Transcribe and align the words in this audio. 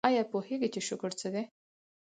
ایا 0.07 0.23
پوهیږئ 0.31 0.69
چې 0.73 0.81
شکر 0.87 1.11
څه 1.19 1.27
دی؟ 1.33 1.43